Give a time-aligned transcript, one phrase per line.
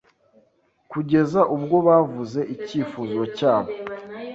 [0.91, 3.71] kugeza ubwo bavuze ikifuzo cyabo